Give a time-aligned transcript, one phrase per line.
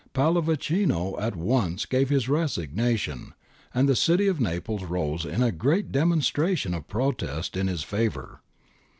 [0.15, 3.35] Pallavicino at once gave in his resignation,
[3.71, 8.41] and the city of Naples rose in a great demonstration of protest in his favour.